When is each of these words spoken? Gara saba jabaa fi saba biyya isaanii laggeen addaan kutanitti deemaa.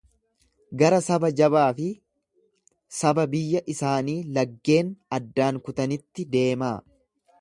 Gara 0.81 0.99
saba 1.07 1.29
jabaa 1.39 1.65
fi 1.79 1.89
saba 3.01 3.27
biyya 3.35 3.61
isaanii 3.75 4.17
laggeen 4.39 4.93
addaan 5.19 5.61
kutanitti 5.69 6.27
deemaa. 6.37 6.77